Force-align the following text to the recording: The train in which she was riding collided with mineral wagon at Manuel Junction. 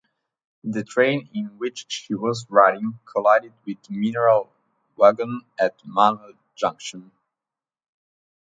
The 0.63 0.83
train 0.83 1.29
in 1.31 1.59
which 1.59 1.85
she 1.87 2.15
was 2.15 2.47
riding 2.49 2.97
collided 3.05 3.53
with 3.67 3.87
mineral 3.87 4.51
wagon 4.95 5.41
at 5.59 5.79
Manuel 5.85 6.33
Junction. 6.55 7.11